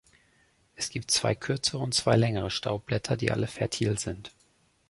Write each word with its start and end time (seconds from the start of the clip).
Es 0.73 0.89
gibt 0.89 1.11
zwei 1.11 1.35
kürzere 1.35 1.77
und 1.77 1.93
zwei 1.93 2.15
längere 2.15 2.49
Staubblätter, 2.49 3.15
die 3.17 3.29
alle 3.29 3.45
fertil 3.45 3.99
sind. 3.99 4.31